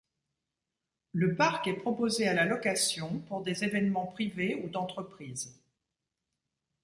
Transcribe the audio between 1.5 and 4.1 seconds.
est proposé à la location pour des événements